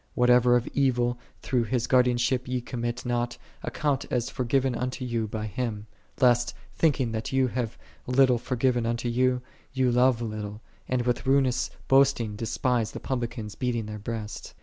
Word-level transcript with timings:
"1 0.15 0.23
Whatever 0.23 0.55
of 0.55 0.67
evil 0.73 1.19
through 1.43 1.61
His 1.65 1.85
guardianship 1.85 2.47
ye 2.47 2.59
commit 2.59 3.05
not, 3.05 3.37
iit 3.63 4.07
as 4.09 4.31
forgiven 4.31 4.73
unto 4.73 5.05
yon 5.05 5.27
by 5.27 5.45
Him: 5.45 5.85
lest, 6.19 6.55
thinking 6.73 7.11
that 7.11 7.31
you 7.31 7.49
have 7.49 7.77
little 8.07 8.39
forgiven 8.39 8.87
unto 8.87 9.07
you, 9.07 9.43
ye 9.73 9.85
love 9.85 10.19
little, 10.19 10.61
and 10.87 11.03
with 11.03 11.27
ruinous 11.27 11.69
hoisting 11.87 12.35
despise 12.35 12.93
the 12.93 12.99
publicans 12.99 13.53
beating 13.53 13.85
their 13.85 13.99
breasts. 13.99 14.55